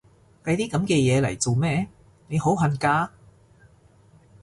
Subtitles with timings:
[0.43, 1.87] 計啲噉嘅嘢嚟做咩？，
[2.27, 3.11] 你好恨嫁？